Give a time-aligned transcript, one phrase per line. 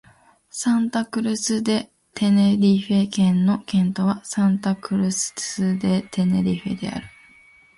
[0.49, 7.05] サンタ・クルス・デ・テネリフェ県の県都はサンタ・クルス・デ・テネリフェである